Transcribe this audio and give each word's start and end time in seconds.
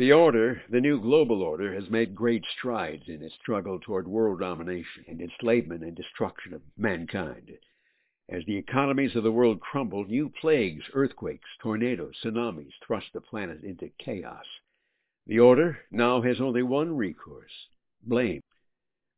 The 0.00 0.12
order, 0.12 0.62
the 0.70 0.80
new 0.80 0.98
global 0.98 1.42
order, 1.42 1.74
has 1.74 1.90
made 1.90 2.14
great 2.14 2.46
strides 2.56 3.06
in 3.06 3.20
its 3.20 3.34
struggle 3.34 3.78
toward 3.78 4.08
world 4.08 4.40
domination 4.40 5.04
and 5.06 5.20
enslavement 5.20 5.84
and 5.84 5.94
destruction 5.94 6.54
of 6.54 6.62
mankind. 6.78 7.58
As 8.26 8.42
the 8.46 8.56
economies 8.56 9.14
of 9.14 9.24
the 9.24 9.30
world 9.30 9.60
crumble, 9.60 10.06
new 10.06 10.30
plagues, 10.30 10.86
earthquakes, 10.94 11.50
tornadoes, 11.58 12.16
tsunamis 12.22 12.72
thrust 12.82 13.12
the 13.12 13.20
planet 13.20 13.62
into 13.62 13.90
chaos. 13.98 14.46
The 15.26 15.38
order 15.38 15.80
now 15.90 16.22
has 16.22 16.40
only 16.40 16.62
one 16.62 16.96
recourse 16.96 17.66
blame. 18.02 18.40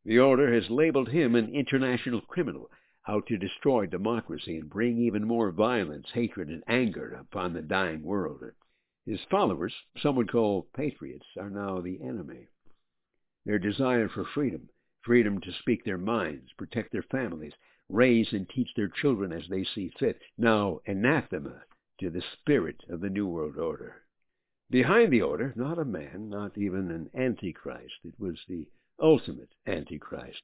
The 0.04 0.18
order 0.18 0.52
has 0.52 0.68
labeled 0.68 1.10
him 1.10 1.36
an 1.36 1.54
international 1.54 2.22
criminal 2.22 2.72
out 3.06 3.28
to 3.28 3.38
destroy 3.38 3.86
democracy 3.86 4.56
and 4.56 4.68
bring 4.68 4.98
even 4.98 5.28
more 5.28 5.52
violence, 5.52 6.10
hatred, 6.12 6.48
and 6.48 6.64
anger 6.66 7.12
upon 7.12 7.52
the 7.52 7.62
dying 7.62 8.02
world. 8.02 8.42
His 9.04 9.20
followers, 9.24 9.74
some 9.98 10.14
would 10.14 10.30
call 10.30 10.68
patriots, 10.74 11.26
are 11.36 11.50
now 11.50 11.80
the 11.80 12.00
enemy. 12.00 12.46
Their 13.44 13.58
desire 13.58 14.08
for 14.08 14.24
freedom, 14.24 14.70
freedom 15.00 15.40
to 15.40 15.52
speak 15.52 15.84
their 15.84 15.98
minds, 15.98 16.52
protect 16.52 16.92
their 16.92 17.02
families, 17.02 17.54
raise 17.88 18.32
and 18.32 18.48
teach 18.48 18.72
their 18.74 18.88
children 18.88 19.32
as 19.32 19.48
they 19.48 19.64
see 19.64 19.88
fit, 19.98 20.22
now 20.38 20.80
anathema 20.86 21.64
to 21.98 22.10
the 22.10 22.22
spirit 22.22 22.84
of 22.88 23.00
the 23.00 23.10
New 23.10 23.26
World 23.26 23.58
Order. 23.58 24.04
Behind 24.70 25.12
the 25.12 25.22
order, 25.22 25.52
not 25.56 25.80
a 25.80 25.84
man, 25.84 26.28
not 26.28 26.56
even 26.56 26.92
an 26.92 27.10
antichrist. 27.12 28.04
It 28.04 28.18
was 28.20 28.44
the 28.46 28.68
ultimate 29.00 29.52
antichrist, 29.66 30.42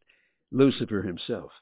Lucifer 0.50 1.02
himself. 1.02 1.52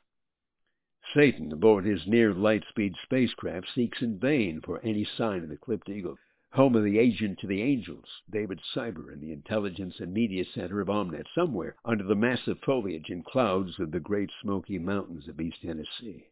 Satan, 1.14 1.52
aboard 1.52 1.84
his 1.84 2.06
near 2.06 2.32
light 2.32 2.64
speed 2.70 2.94
spacecraft, 3.02 3.68
seeks 3.74 4.00
in 4.00 4.18
vain 4.18 4.62
for 4.62 4.80
any 4.80 5.04
sign 5.04 5.42
of 5.42 5.50
the 5.50 5.58
clipped 5.58 5.90
eagle, 5.90 6.16
home 6.52 6.74
of 6.74 6.84
the 6.84 6.98
agent 6.98 7.38
to 7.40 7.46
the 7.46 7.62
angels, 7.62 8.06
David 8.30 8.60
Cyber, 8.74 9.12
in 9.12 9.20
the 9.20 9.32
intelligence 9.32 10.00
and 10.00 10.12
media 10.12 10.44
center 10.54 10.80
of 10.80 10.88
Omnet, 10.88 11.26
somewhere 11.34 11.76
under 11.84 12.04
the 12.04 12.14
massive 12.14 12.58
foliage 12.64 13.10
and 13.10 13.24
clouds 13.24 13.78
of 13.78 13.90
the 13.90 14.00
great 14.00 14.30
Smoky 14.42 14.78
Mountains 14.78 15.28
of 15.28 15.40
East 15.40 15.58
Tennessee. 15.62 16.28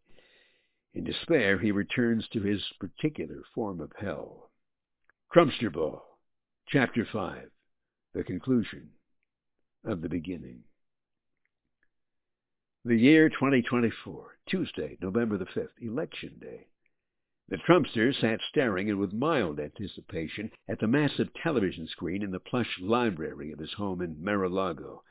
In 0.95 1.05
despair, 1.05 1.59
he 1.59 1.73
returns 1.73 2.27
to 2.29 2.41
his 2.41 2.63
particular 2.79 3.43
form 3.55 3.81
of 3.81 3.93
hell. 3.99 4.51
Trumpster 5.35 5.73
Ball, 5.73 6.03
Chapter 6.69 7.05
5, 7.13 7.51
The 8.15 8.23
Conclusion 8.23 8.91
of 9.85 10.01
the 10.01 10.09
Beginning. 10.09 10.63
The 12.85 12.97
year 12.97 13.29
2024, 13.29 14.39
Tuesday, 14.47 14.97
November 15.01 15.37
the 15.37 15.47
5th, 15.47 15.69
Election 15.81 16.39
Day. 16.41 16.69
The 17.47 17.59
Trumpster 17.59 18.11
sat 18.15 18.41
staring 18.49 18.89
and 18.89 18.99
with 18.99 19.13
mild 19.13 19.61
anticipation 19.61 20.51
at 20.67 20.79
the 20.79 20.87
massive 20.87 21.35
television 21.35 21.87
screen 21.87 22.23
in 22.23 22.31
the 22.31 22.41
plush 22.41 22.81
library 22.81 23.53
of 23.53 23.59
his 23.59 23.75
home 23.75 24.01
in 24.01 24.25
Mar-a-Lago. 24.25 25.03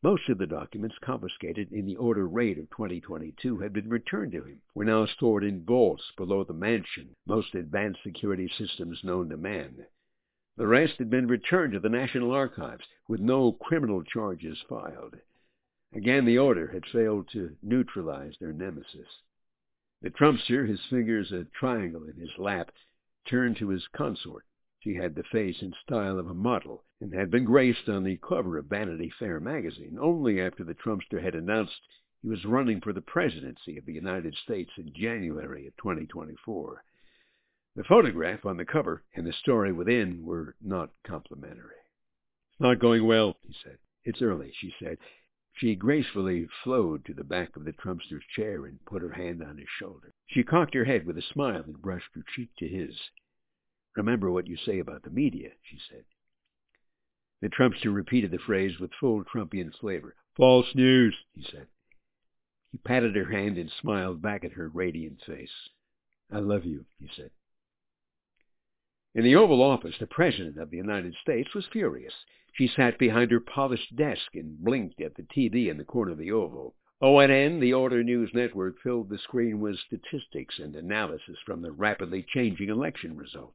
Most 0.00 0.28
of 0.28 0.38
the 0.38 0.46
documents 0.46 0.96
confiscated 1.00 1.72
in 1.72 1.84
the 1.84 1.96
order 1.96 2.28
raid 2.28 2.58
of 2.58 2.70
2022 2.70 3.58
had 3.58 3.72
been 3.72 3.88
returned 3.88 4.30
to 4.32 4.44
him, 4.44 4.62
were 4.76 4.84
now 4.84 5.06
stored 5.06 5.42
in 5.42 5.64
vaults 5.64 6.12
below 6.16 6.44
the 6.44 6.54
mansion, 6.54 7.16
most 7.26 7.56
advanced 7.56 8.04
security 8.04 8.46
systems 8.46 9.02
known 9.02 9.28
to 9.30 9.36
man. 9.36 9.86
The 10.56 10.68
rest 10.68 10.98
had 10.98 11.10
been 11.10 11.26
returned 11.26 11.72
to 11.72 11.80
the 11.80 11.88
National 11.88 12.30
Archives 12.30 12.86
with 13.08 13.20
no 13.20 13.50
criminal 13.50 14.04
charges 14.04 14.62
filed. 14.68 15.16
Again, 15.92 16.26
the 16.26 16.38
order 16.38 16.68
had 16.68 16.86
failed 16.86 17.28
to 17.32 17.56
neutralize 17.60 18.38
their 18.38 18.52
nemesis. 18.52 19.22
The 20.02 20.10
Trumpster, 20.10 20.66
his 20.66 20.84
fingers 20.90 21.32
a 21.32 21.44
triangle 21.44 22.04
in 22.04 22.16
his 22.16 22.36
lap, 22.38 22.70
turned 23.24 23.56
to 23.56 23.68
his 23.68 23.88
consort. 23.88 24.44
She 24.80 24.94
had 24.94 25.14
the 25.14 25.24
face 25.24 25.62
and 25.62 25.74
style 25.82 26.18
of 26.18 26.28
a 26.28 26.34
model, 26.34 26.84
and 27.00 27.12
had 27.12 27.30
been 27.30 27.44
graced 27.44 27.88
on 27.88 28.04
the 28.04 28.18
cover 28.18 28.58
of 28.58 28.66
Vanity 28.66 29.10
Fair 29.18 29.40
magazine 29.40 29.98
only 29.98 30.40
after 30.40 30.64
the 30.64 30.74
Trumpster 30.74 31.20
had 31.20 31.34
announced 31.34 31.80
he 32.22 32.28
was 32.28 32.44
running 32.44 32.80
for 32.80 32.92
the 32.92 33.00
presidency 33.00 33.78
of 33.78 33.86
the 33.86 33.92
United 33.92 34.34
States 34.34 34.70
in 34.76 34.92
January 34.92 35.66
of 35.66 35.76
2024. 35.76 36.84
The 37.74 37.84
photograph 37.84 38.46
on 38.46 38.56
the 38.56 38.64
cover 38.64 39.02
and 39.14 39.26
the 39.26 39.32
story 39.32 39.72
within 39.72 40.24
were 40.24 40.56
not 40.60 40.90
complimentary. 41.04 41.76
It's 42.52 42.60
not 42.60 42.78
going 42.78 43.06
well, 43.06 43.36
he 43.46 43.54
said. 43.62 43.78
It's 44.04 44.22
early, 44.22 44.52
she 44.54 44.74
said. 44.78 44.98
She 45.56 45.74
gracefully 45.74 46.46
flowed 46.62 47.06
to 47.06 47.14
the 47.14 47.24
back 47.24 47.56
of 47.56 47.64
the 47.64 47.72
Trumpster's 47.72 48.24
chair 48.34 48.66
and 48.66 48.84
put 48.84 49.00
her 49.00 49.12
hand 49.12 49.42
on 49.42 49.56
his 49.56 49.68
shoulder. 49.78 50.12
She 50.26 50.44
cocked 50.44 50.74
her 50.74 50.84
head 50.84 51.06
with 51.06 51.16
a 51.16 51.22
smile 51.22 51.62
and 51.62 51.80
brushed 51.80 52.14
her 52.14 52.22
cheek 52.34 52.50
to 52.58 52.68
his. 52.68 53.10
Remember 53.96 54.30
what 54.30 54.46
you 54.46 54.58
say 54.58 54.78
about 54.78 55.02
the 55.02 55.10
media, 55.10 55.52
she 55.62 55.78
said. 55.88 56.04
The 57.40 57.48
Trumpster 57.48 57.90
repeated 57.90 58.32
the 58.32 58.38
phrase 58.38 58.78
with 58.78 58.92
full 59.00 59.24
Trumpian 59.24 59.72
flavor. 59.72 60.14
False 60.36 60.74
news, 60.74 61.16
he 61.34 61.42
said. 61.42 61.68
He 62.70 62.76
patted 62.76 63.16
her 63.16 63.30
hand 63.30 63.56
and 63.56 63.70
smiled 63.70 64.20
back 64.20 64.44
at 64.44 64.52
her 64.52 64.68
radiant 64.68 65.22
face. 65.22 65.70
I 66.30 66.40
love 66.40 66.66
you, 66.66 66.84
he 66.98 67.08
said. 67.16 67.30
In 69.14 69.24
the 69.24 69.36
Oval 69.36 69.62
Office, 69.62 69.94
the 69.98 70.06
President 70.06 70.58
of 70.58 70.68
the 70.68 70.76
United 70.76 71.14
States 71.22 71.54
was 71.54 71.64
furious. 71.72 72.12
She 72.58 72.68
sat 72.68 72.96
behind 72.98 73.30
her 73.32 73.40
polished 73.40 73.94
desk 73.96 74.34
and 74.34 74.58
blinked 74.58 75.02
at 75.02 75.14
the 75.14 75.24
TV 75.24 75.68
in 75.68 75.76
the 75.76 75.84
corner 75.84 76.12
of 76.12 76.18
the 76.18 76.32
Oval. 76.32 76.74
ONN, 77.02 77.60
the 77.60 77.74
Order 77.74 78.02
News 78.02 78.32
Network, 78.32 78.80
filled 78.80 79.10
the 79.10 79.18
screen 79.18 79.60
with 79.60 79.78
statistics 79.78 80.58
and 80.58 80.74
analysis 80.74 81.38
from 81.44 81.60
the 81.60 81.70
rapidly 81.70 82.22
changing 82.22 82.70
election 82.70 83.14
result. 83.14 83.52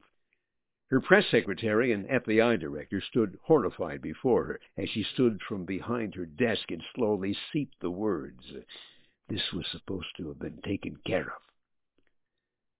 Her 0.86 1.00
press 1.00 1.26
secretary 1.26 1.90
and 1.90 2.06
FBI 2.06 2.60
director 2.60 3.00
stood 3.00 3.40
horrified 3.42 4.02
before 4.02 4.44
her 4.44 4.60
as 4.76 4.88
she 4.90 5.02
stood 5.02 5.42
from 5.42 5.64
behind 5.64 6.14
her 6.14 6.26
desk 6.26 6.70
and 6.70 6.84
slowly 6.94 7.36
seeped 7.52 7.80
the 7.80 7.90
words. 7.90 8.52
This 9.26 9.52
was 9.52 9.66
supposed 9.66 10.16
to 10.18 10.28
have 10.28 10.38
been 10.38 10.62
taken 10.62 10.94
care 11.04 11.32
of. 11.34 11.42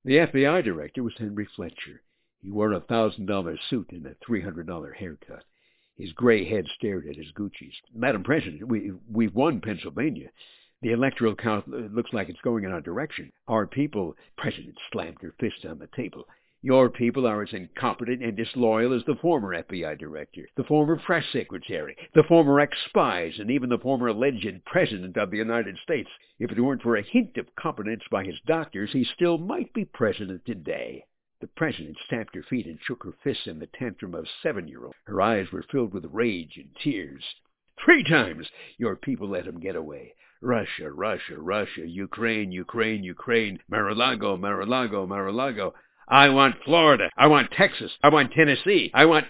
The 0.04 0.18
FBI 0.18 0.62
director 0.62 1.02
was 1.02 1.18
Henry 1.18 1.46
Fletcher. 1.46 2.02
He 2.40 2.48
wore 2.52 2.72
a 2.72 2.80
thousand 2.80 3.26
dollar 3.26 3.56
suit 3.56 3.90
and 3.90 4.06
a 4.06 4.14
three 4.24 4.42
hundred 4.42 4.68
dollar 4.68 4.92
haircut. 4.92 5.42
His 5.97 6.12
gray 6.12 6.44
head 6.44 6.66
stared 6.69 7.06
at 7.06 7.16
his 7.16 7.32
Gucci's. 7.32 7.80
Madam 7.94 8.25
President, 8.25 8.66
we 8.66 8.92
we've 9.10 9.34
won 9.34 9.60
Pennsylvania. 9.60 10.30
The 10.80 10.92
electoral 10.92 11.36
count 11.36 11.66
uh, 11.72 11.76
looks 11.94 12.12
like 12.12 12.28
it's 12.28 12.41
going 12.41 12.64
in 12.64 12.72
our 12.72 12.80
direction. 12.80 13.30
Our 13.47 13.66
people, 13.66 14.16
President 14.36 14.76
slammed 14.91 15.19
her 15.20 15.34
fist 15.38 15.64
on 15.64 15.78
the 15.78 15.88
table. 15.94 16.26
Your 16.60 16.91
people 16.91 17.26
are 17.26 17.42
as 17.42 17.52
incompetent 17.52 18.22
and 18.22 18.36
disloyal 18.36 18.92
as 18.92 19.04
the 19.04 19.16
former 19.16 19.54
FBI 19.62 19.98
director, 19.98 20.48
the 20.56 20.64
former 20.64 20.97
press 20.97 21.25
secretary, 21.32 21.97
the 22.14 22.22
former 22.22 22.58
ex-spies, 22.60 23.38
and 23.38 23.50
even 23.50 23.69
the 23.69 23.78
former 23.78 24.06
alleged 24.06 24.64
president 24.64 25.16
of 25.16 25.31
the 25.31 25.38
United 25.38 25.76
States. 25.78 26.08
If 26.38 26.52
it 26.52 26.60
weren't 26.60 26.82
for 26.82 26.97
a 26.97 27.02
hint 27.02 27.36
of 27.36 27.54
competence 27.56 28.04
by 28.10 28.25
his 28.25 28.41
doctors, 28.47 28.92
he 28.92 29.04
still 29.04 29.38
might 29.38 29.72
be 29.72 29.84
president 29.84 30.44
today. 30.47 31.04
The 31.42 31.48
president 31.48 31.98
stamped 32.06 32.36
her 32.36 32.44
feet 32.44 32.66
and 32.66 32.78
shook 32.80 33.03
her 33.03 33.14
fists 33.25 33.48
in 33.48 33.58
the 33.58 33.66
tantrum 33.66 34.14
of 34.14 34.26
a 34.26 34.28
seven-year-old. 34.44 34.94
Her 35.06 35.20
eyes 35.20 35.50
were 35.50 35.64
filled 35.64 35.92
with 35.92 36.04
rage 36.04 36.56
and 36.56 36.70
tears. 36.76 37.25
Three 37.84 38.04
times 38.04 38.48
your 38.78 38.94
people 38.94 39.26
let 39.28 39.48
him 39.48 39.58
get 39.58 39.75
away. 39.75 40.14
Russia, 40.41 40.92
Russia, 40.92 41.41
Russia, 41.41 41.84
Ukraine, 41.84 42.52
Ukraine, 42.52 43.02
Ukraine, 43.02 43.58
Mar-a-Lago, 43.69 44.36
Mar-a-Lago, 44.36 45.04
Mar-a-Lago. 45.04 45.75
I 46.06 46.28
want 46.28 46.62
Florida. 46.64 47.10
I 47.16 47.26
want 47.26 47.50
Texas. 47.50 47.91
I 48.04 48.10
want 48.10 48.31
Tennessee. 48.31 48.92
I 48.94 49.06
want... 49.06 49.26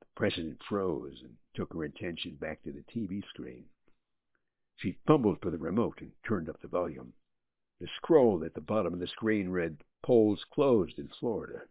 The 0.00 0.06
president 0.16 0.58
froze 0.68 1.22
and 1.22 1.32
took 1.54 1.72
her 1.72 1.84
attention 1.84 2.34
back 2.34 2.62
to 2.64 2.72
the 2.72 2.84
TV 2.94 3.26
screen. 3.30 3.64
She 4.76 4.98
fumbled 5.06 5.40
for 5.40 5.50
the 5.50 5.56
remote 5.56 6.02
and 6.02 6.12
turned 6.28 6.50
up 6.50 6.60
the 6.60 6.68
volume. 6.68 7.14
The 7.80 7.88
scroll 7.96 8.44
at 8.44 8.54
the 8.54 8.60
bottom 8.60 8.92
of 8.92 9.00
the 9.00 9.06
screen 9.06 9.50
read, 9.50 9.84
Polls 10.02 10.44
closed 10.52 10.98
in 10.98 11.08
Florida. 11.08 11.62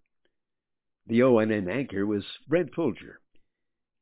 The 1.06 1.22
ONN 1.22 1.69
anchor 1.69 2.06
was 2.06 2.25
Red 2.47 2.73
Folger. 2.73 3.19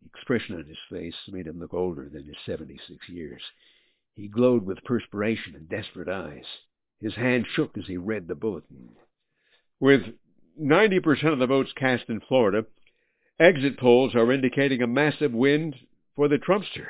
The 0.01 0.07
expression 0.07 0.55
on 0.55 0.65
his 0.65 0.77
face 0.89 1.27
made 1.27 1.47
him 1.47 1.59
look 1.59 1.73
older 1.73 2.09
than 2.09 2.25
his 2.25 2.37
76 2.45 3.09
years. 3.09 3.41
He 4.13 4.27
glowed 4.27 4.65
with 4.65 4.83
perspiration 4.83 5.55
and 5.55 5.67
desperate 5.67 6.07
eyes. 6.07 6.45
His 6.99 7.15
hand 7.15 7.47
shook 7.47 7.77
as 7.77 7.87
he 7.87 7.97
read 7.97 8.27
the 8.27 8.35
bulletin. 8.35 8.95
With 9.79 10.17
90% 10.59 11.33
of 11.33 11.39
the 11.39 11.47
votes 11.47 11.73
cast 11.73 12.09
in 12.09 12.21
Florida, 12.21 12.65
exit 13.39 13.77
polls 13.77 14.15
are 14.15 14.31
indicating 14.31 14.81
a 14.81 14.87
massive 14.87 15.33
win 15.33 15.73
for 16.15 16.27
the 16.27 16.37
Trumpster. 16.37 16.87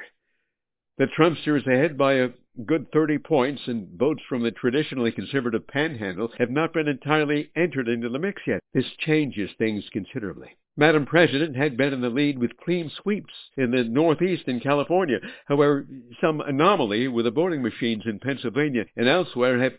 The 0.97 1.07
Trumpster 1.07 1.57
is 1.57 1.68
ahead 1.68 1.97
by 1.97 2.13
a 2.13 2.30
good 2.65 2.89
30 2.94 3.18
points, 3.18 3.68
and 3.68 3.89
votes 4.00 4.24
from 4.30 4.44
the 4.44 4.51
traditionally 4.51 5.12
conservative 5.12 5.68
panhandle 5.68 6.31
have 6.38 6.50
not 6.50 6.71
been 6.71 6.88
entirely 6.88 7.51
entered 7.53 7.89
into 7.89 8.07
the 8.07 8.18
mix 8.18 8.42
yet. 8.47 8.62
This 8.74 8.89
changes 9.00 9.51
things 9.57 9.89
considerably. 9.92 10.56
Madam 10.77 11.06
President 11.06 11.57
had 11.57 11.75
been 11.75 11.92
in 11.92 12.00
the 12.00 12.09
lead 12.09 12.39
with 12.39 12.56
clean 12.56 12.89
sweeps 12.89 13.33
in 13.57 13.71
the 13.71 13.83
Northeast 13.83 14.47
and 14.47 14.62
California. 14.62 15.19
However, 15.47 15.86
some 16.21 16.39
anomaly 16.39 17.09
with 17.09 17.25
the 17.25 17.31
voting 17.31 17.62
machines 17.62 18.03
in 18.06 18.19
Pennsylvania 18.19 18.86
and 18.95 19.09
elsewhere 19.09 19.59
have... 19.59 19.74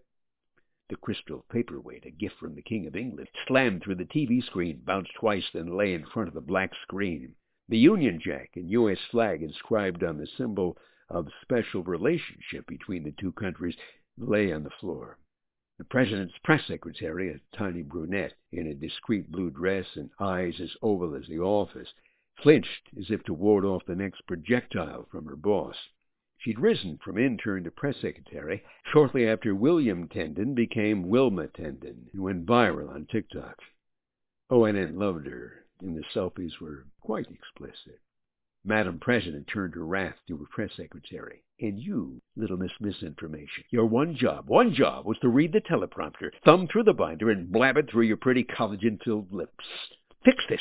The 0.90 0.96
crystal 0.96 1.46
paperweight, 1.50 2.04
a 2.04 2.10
gift 2.10 2.36
from 2.38 2.54
the 2.54 2.62
King 2.62 2.86
of 2.86 2.94
England, 2.94 3.28
slammed 3.48 3.82
through 3.82 3.94
the 3.94 4.04
TV 4.04 4.44
screen, 4.44 4.82
bounced 4.84 5.14
twice, 5.18 5.48
then 5.54 5.78
lay 5.78 5.94
in 5.94 6.04
front 6.04 6.28
of 6.28 6.34
the 6.34 6.42
black 6.42 6.72
screen. 6.82 7.34
The 7.70 7.78
Union 7.78 8.20
Jack 8.22 8.50
and 8.56 8.70
U.S. 8.70 8.98
flag 9.10 9.42
inscribed 9.42 10.04
on 10.04 10.18
the 10.18 10.28
symbol 10.36 10.76
of 11.08 11.28
special 11.42 11.82
relationship 11.82 12.66
between 12.66 13.04
the 13.04 13.12
two 13.12 13.32
countries 13.32 13.76
lay 14.18 14.52
on 14.52 14.62
the 14.62 14.70
floor. 14.80 15.18
The 15.78 15.84
president's 15.84 16.38
press 16.38 16.66
secretary, 16.66 17.30
a 17.30 17.56
tiny 17.56 17.82
brunette 17.82 18.34
in 18.50 18.66
a 18.66 18.74
discreet 18.74 19.30
blue 19.30 19.50
dress 19.50 19.86
and 19.96 20.10
eyes 20.18 20.58
as 20.60 20.76
oval 20.80 21.14
as 21.14 21.26
the 21.28 21.40
office, 21.40 21.92
flinched 22.42 22.88
as 22.98 23.10
if 23.10 23.22
to 23.24 23.34
ward 23.34 23.64
off 23.64 23.84
the 23.84 23.94
next 23.94 24.26
projectile 24.26 25.04
from 25.10 25.26
her 25.26 25.36
boss. 25.36 25.76
She'd 26.38 26.58
risen 26.58 26.98
from 26.98 27.18
intern 27.18 27.64
to 27.64 27.70
press 27.70 27.96
secretary 27.96 28.64
shortly 28.84 29.26
after 29.26 29.54
William 29.54 30.08
Tendon 30.08 30.54
became 30.54 31.08
Wilma 31.08 31.48
Tendon 31.48 32.08
and 32.12 32.22
went 32.22 32.46
viral 32.46 32.88
on 32.88 33.06
TikTok. 33.06 33.60
ONN 34.50 34.96
loved 34.96 35.26
her, 35.26 35.66
and 35.80 35.96
the 35.96 36.04
selfies 36.14 36.60
were 36.60 36.86
quite 37.00 37.30
explicit. 37.30 38.00
Madam 38.66 38.98
President 38.98 39.46
turned 39.46 39.74
her 39.74 39.86
wrath 39.86 40.16
to 40.26 40.36
her 40.36 40.46
press 40.50 40.72
secretary. 40.76 41.44
And 41.60 41.78
you, 41.78 42.20
little 42.34 42.56
Miss 42.56 42.72
Misinformation, 42.80 43.62
your 43.70 43.86
one 43.86 44.16
job, 44.16 44.48
one 44.48 44.74
job 44.74 45.06
was 45.06 45.18
to 45.20 45.28
read 45.28 45.52
the 45.52 45.60
teleprompter, 45.60 46.32
thumb 46.44 46.66
through 46.66 46.82
the 46.82 46.92
binder, 46.92 47.30
and 47.30 47.50
blab 47.52 47.76
it 47.76 47.88
through 47.88 48.02
your 48.02 48.16
pretty 48.16 48.42
collagen-filled 48.42 49.32
lips. 49.32 49.64
Fix 50.24 50.44
this! 50.48 50.60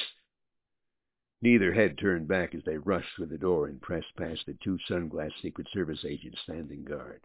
Neither 1.41 1.73
head 1.73 1.97
turned 1.97 2.27
back 2.27 2.53
as 2.53 2.63
they 2.63 2.77
rushed 2.77 3.09
through 3.15 3.25
the 3.25 3.39
door 3.39 3.67
and 3.67 3.81
pressed 3.81 4.15
past 4.17 4.45
the 4.45 4.53
two 4.63 4.77
sunglassed 4.87 5.41
Secret 5.41 5.67
Service 5.73 6.05
agents 6.07 6.39
standing 6.43 6.83
guard. 6.83 7.21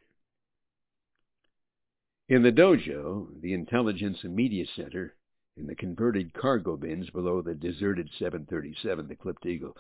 In 2.28 2.42
the 2.42 2.52
dojo, 2.52 3.28
the 3.40 3.52
Intelligence 3.52 4.24
and 4.24 4.34
Media 4.34 4.64
Center, 4.74 5.14
in 5.56 5.66
the 5.66 5.74
converted 5.74 6.32
cargo 6.32 6.76
bins 6.76 7.10
below 7.10 7.42
the 7.42 7.54
deserted 7.54 8.08
737, 8.18 9.08
the 9.08 9.16
Clipped 9.16 9.44
Eagle, 9.44 9.76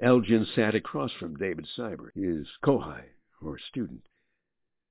Elgin 0.00 0.44
sat 0.44 0.74
across 0.74 1.12
from 1.12 1.36
David 1.36 1.66
Cyber, 1.76 2.12
his 2.14 2.48
kohai, 2.62 3.04
or 3.40 3.58
student. 3.58 4.02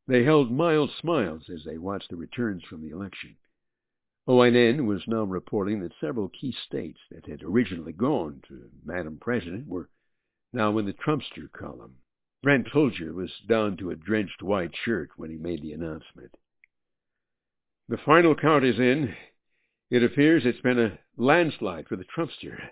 They 0.07 0.23
held 0.23 0.51
mild 0.51 0.91
smiles 0.91 1.49
as 1.49 1.63
they 1.63 1.77
watched 1.77 2.09
the 2.09 2.15
returns 2.15 2.63
from 2.63 2.81
the 2.81 2.89
election. 2.89 3.35
ONN 4.27 4.85
was 4.85 5.05
now 5.07 5.23
reporting 5.23 5.81
that 5.81 5.91
several 5.99 6.29
key 6.29 6.53
states 6.53 6.99
that 7.11 7.25
had 7.25 7.43
originally 7.43 7.91
gone 7.91 8.41
to 8.47 8.69
Madam 8.85 9.17
President 9.17 9.67
were 9.67 9.89
now 10.53 10.77
in 10.77 10.85
the 10.85 10.93
Trumpster 10.93 11.51
column. 11.51 11.97
Brent 12.41 12.69
Folger 12.69 13.13
was 13.13 13.31
down 13.47 13.75
to 13.77 13.89
a 13.89 13.95
drenched 13.95 14.41
white 14.41 14.75
shirt 14.75 15.11
when 15.17 15.29
he 15.29 15.37
made 15.37 15.61
the 15.61 15.73
announcement. 15.73 16.35
The 17.89 17.97
final 17.97 18.35
count 18.35 18.63
is 18.63 18.79
in. 18.79 19.13
It 19.89 20.03
appears 20.03 20.45
it's 20.45 20.61
been 20.61 20.79
a 20.79 20.99
landslide 21.17 21.87
for 21.87 21.97
the 21.97 22.05
Trumpster. 22.05 22.69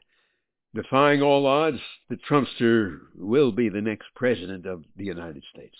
Defying 0.73 1.21
all 1.21 1.45
odds, 1.45 1.81
the 2.09 2.15
Trumpster 2.15 2.99
will 3.15 3.51
be 3.51 3.67
the 3.67 3.81
next 3.81 4.07
president 4.15 4.65
of 4.65 4.85
the 4.95 5.03
United 5.03 5.43
States. 5.53 5.75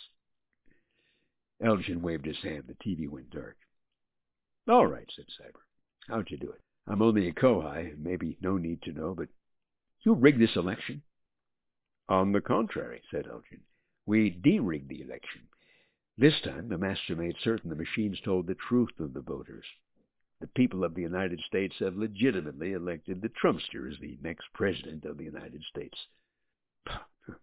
Elgin 1.63 2.01
waved 2.01 2.25
his 2.25 2.41
hand. 2.43 2.65
The 2.67 2.73
TV 2.73 3.07
went 3.07 3.29
dark. 3.29 3.55
All 4.67 4.85
right, 4.85 5.09
said 5.15 5.25
Cyber. 5.39 5.61
How'd 6.07 6.29
you 6.29 6.37
do 6.37 6.51
it? 6.51 6.61
I'm 6.87 7.01
only 7.01 7.27
a 7.27 7.33
kohai, 7.33 7.97
maybe 7.97 8.37
no 8.41 8.57
need 8.57 8.81
to 8.83 8.91
know, 8.91 9.13
but 9.15 9.29
you 10.03 10.13
rigged 10.13 10.41
this 10.41 10.55
election? 10.55 11.03
On 12.09 12.31
the 12.31 12.41
contrary, 12.41 13.01
said 13.11 13.27
Elgin. 13.27 13.61
We 14.05 14.29
de-rigged 14.29 14.89
the 14.89 15.01
election. 15.01 15.47
This 16.17 16.41
time 16.41 16.67
the 16.67 16.77
master 16.77 17.15
made 17.15 17.35
certain 17.41 17.69
the 17.69 17.75
machines 17.75 18.19
told 18.19 18.47
the 18.47 18.55
truth 18.55 18.99
of 18.99 19.13
the 19.13 19.21
voters. 19.21 19.65
The 20.41 20.47
people 20.47 20.83
of 20.83 20.95
the 20.95 21.03
United 21.03 21.39
States 21.41 21.75
have 21.77 21.95
legitimately 21.95 22.73
elected 22.73 23.21
the 23.21 23.29
Trumpster 23.29 23.87
as 23.87 23.99
the 23.99 24.17
next 24.23 24.51
president 24.55 25.05
of 25.05 25.19
the 25.19 25.23
United 25.23 25.63
States. 25.63 26.07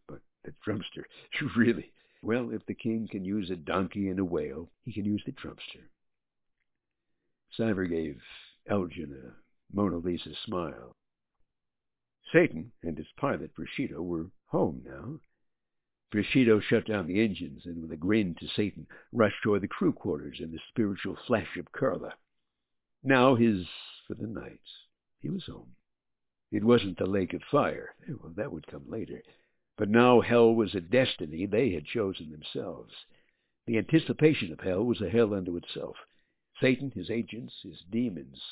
But 0.08 0.20
the 0.42 0.52
Trumpster, 0.66 1.04
really? 1.56 1.92
Well, 2.22 2.50
if 2.50 2.66
the 2.66 2.74
king 2.74 3.06
can 3.06 3.24
use 3.24 3.50
a 3.50 3.56
donkey 3.56 4.08
and 4.08 4.18
a 4.18 4.24
whale, 4.24 4.68
he 4.84 4.92
can 4.92 5.04
use 5.04 5.22
the 5.24 5.30
Trumpster. 5.30 5.88
Cyber 7.56 7.88
gave 7.88 8.20
Elgin 8.66 9.12
a 9.12 9.36
Mona 9.72 9.98
Lisa 9.98 10.34
smile. 10.44 10.96
Satan 12.32 12.72
and 12.82 12.98
his 12.98 13.06
pilot, 13.16 13.54
Brashido, 13.54 14.02
were 14.02 14.32
home 14.46 14.82
now. 14.84 15.20
Brashido 16.10 16.60
shut 16.60 16.86
down 16.86 17.06
the 17.06 17.22
engines 17.22 17.64
and, 17.64 17.80
with 17.80 17.92
a 17.92 17.96
grin 17.96 18.34
to 18.40 18.48
Satan, 18.48 18.88
rushed 19.12 19.40
toward 19.44 19.62
the 19.62 19.68
crew 19.68 19.92
quarters 19.92 20.40
in 20.40 20.50
the 20.50 20.58
spiritual 20.68 21.16
flesh 21.28 21.56
of 21.56 21.70
Carla. 21.70 22.16
Now 23.02 23.36
his 23.36 23.66
for 24.06 24.14
the 24.14 24.26
night. 24.26 24.60
He 25.20 25.30
was 25.30 25.44
home. 25.46 25.76
It 26.50 26.64
wasn't 26.64 26.98
the 26.98 27.06
lake 27.06 27.34
of 27.34 27.42
fire. 27.50 27.94
Eh, 28.08 28.12
well, 28.20 28.32
that 28.36 28.50
would 28.50 28.66
come 28.66 28.88
later. 28.88 29.22
But 29.76 29.90
now 29.90 30.20
hell 30.20 30.54
was 30.54 30.74
a 30.74 30.80
destiny 30.80 31.46
they 31.46 31.70
had 31.70 31.84
chosen 31.84 32.30
themselves. 32.30 32.92
The 33.66 33.78
anticipation 33.78 34.52
of 34.52 34.60
hell 34.60 34.84
was 34.84 35.00
a 35.00 35.10
hell 35.10 35.34
unto 35.34 35.56
itself. 35.56 35.96
Satan, 36.60 36.90
his 36.90 37.10
agents, 37.10 37.54
his 37.62 37.80
demons, 37.90 38.42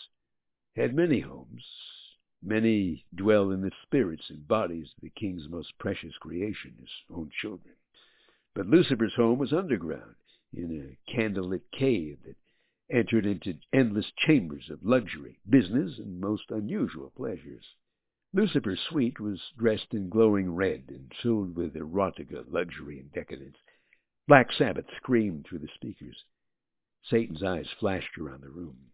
had 0.76 0.94
many 0.94 1.20
homes. 1.20 1.64
Many 2.42 3.04
dwell 3.14 3.50
in 3.50 3.62
the 3.62 3.72
spirits 3.82 4.30
and 4.30 4.46
bodies 4.46 4.92
of 4.96 5.02
the 5.02 5.10
king's 5.10 5.48
most 5.48 5.76
precious 5.78 6.16
creation, 6.18 6.76
his 6.78 6.90
own 7.10 7.30
children. 7.40 7.74
But 8.54 8.68
Lucifer's 8.68 9.14
home 9.14 9.38
was 9.38 9.52
underground, 9.52 10.14
in 10.52 10.96
a 10.96 11.10
candlelit 11.10 11.62
cave 11.72 12.18
that 12.24 12.36
entered 12.90 13.26
into 13.26 13.58
endless 13.72 14.10
chambers 14.16 14.70
of 14.70 14.84
luxury, 14.84 15.38
business, 15.48 15.98
and 15.98 16.20
most 16.20 16.50
unusual 16.50 17.10
pleasures. 17.16 17.64
Lucifer's 18.32 18.80
suite 18.80 19.18
was 19.18 19.40
dressed 19.56 19.92
in 19.92 20.08
glowing 20.08 20.54
red 20.54 20.84
and 20.88 21.12
filled 21.22 21.56
with 21.56 21.74
erotica, 21.74 22.44
luxury, 22.48 22.98
and 22.98 23.12
decadence. 23.12 23.56
Black 24.28 24.52
Sabbath 24.52 24.86
screamed 24.96 25.46
through 25.46 25.60
the 25.60 25.68
speakers. 25.74 26.24
Satan's 27.02 27.42
eyes 27.42 27.68
flashed 27.78 28.18
around 28.18 28.42
the 28.42 28.50
room. 28.50 28.90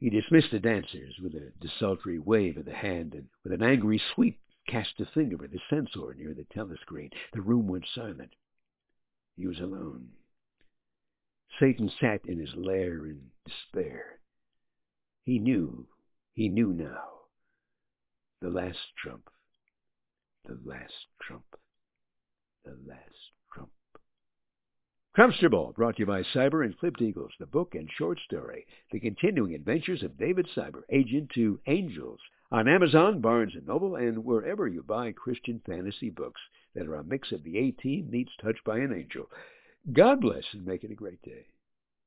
He 0.00 0.10
dismissed 0.10 0.50
the 0.50 0.58
dancers 0.58 1.18
with 1.18 1.34
a 1.34 1.52
desultory 1.60 2.18
wave 2.18 2.56
of 2.56 2.64
the 2.64 2.74
hand, 2.74 3.14
and 3.14 3.28
with 3.42 3.52
an 3.52 3.62
angry 3.62 3.98
sweep 3.98 4.40
cast 4.66 5.00
a 5.00 5.06
finger 5.06 5.42
at 5.44 5.52
the 5.52 5.60
sensor 5.70 6.14
near 6.14 6.34
the 6.34 6.44
telescreen. 6.44 7.12
The 7.32 7.42
room 7.42 7.68
went 7.68 7.86
silent. 7.94 8.34
He 9.36 9.46
was 9.46 9.60
alone. 9.60 10.08
Satan 11.60 11.90
sat 12.00 12.20
in 12.26 12.38
his 12.38 12.54
lair 12.56 13.06
in 13.06 13.20
despair. 13.46 14.18
He 15.24 15.38
knew, 15.38 15.86
he 16.32 16.48
knew 16.48 16.72
now. 16.72 17.10
The 18.40 18.50
last 18.50 18.78
trump, 19.02 19.30
the 20.44 20.58
last 20.64 21.06
trump, 21.22 21.44
the 22.64 22.76
last 22.86 23.32
trump. 23.52 23.70
Trumpster 25.16 25.50
Ball, 25.50 25.72
brought 25.72 25.96
to 25.96 26.00
you 26.00 26.06
by 26.06 26.22
Cyber 26.22 26.64
and 26.64 26.76
Clipped 26.76 27.00
Eagles, 27.00 27.32
the 27.38 27.46
book 27.46 27.74
and 27.74 27.88
short 27.90 28.18
story, 28.18 28.66
The 28.90 28.98
Continuing 28.98 29.54
Adventures 29.54 30.02
of 30.02 30.18
David 30.18 30.48
Cyber, 30.56 30.82
Agent 30.90 31.30
to 31.36 31.60
Angels, 31.66 32.20
on 32.50 32.68
Amazon, 32.68 33.20
Barnes 33.20 33.54
& 33.60 33.66
Noble, 33.66 33.96
and 33.96 34.24
wherever 34.24 34.66
you 34.66 34.82
buy 34.82 35.12
Christian 35.12 35.62
fantasy 35.64 36.10
books 36.10 36.40
that 36.74 36.86
are 36.86 36.96
a 36.96 37.04
mix 37.04 37.32
of 37.32 37.44
the 37.44 37.58
A-Team 37.58 38.10
meets 38.10 38.32
Touched 38.42 38.64
by 38.64 38.78
an 38.78 38.92
Angel. 38.92 39.30
God 39.92 40.20
bless 40.20 40.44
and 40.52 40.64
make 40.64 40.84
it 40.84 40.90
a 40.90 40.94
great 40.94 41.22
day. 41.22 41.46